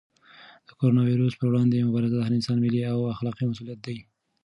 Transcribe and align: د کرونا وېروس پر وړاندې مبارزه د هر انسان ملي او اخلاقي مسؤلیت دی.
د 0.67 0.69
کرونا 0.77 1.01
وېروس 1.05 1.33
پر 1.37 1.47
وړاندې 1.49 1.85
مبارزه 1.87 2.17
د 2.19 2.23
هر 2.25 2.31
انسان 2.37 2.57
ملي 2.63 2.81
او 2.91 2.99
اخلاقي 3.15 3.43
مسؤلیت 3.51 3.79
دی. 3.85 3.97